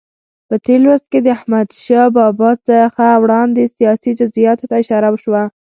په 0.47 0.55
تېر 0.65 0.79
لوست 0.85 1.05
کې 1.11 1.19
د 1.21 1.27
احمدشاه 1.37 2.07
بابا 2.17 2.51
څخه 2.69 3.05
وړاندې 3.23 3.71
سیاسي 3.77 4.11
جزئیاتو 4.19 4.65
ته 4.69 4.75
اشاره 4.83 5.07
وشوه. 5.11 5.43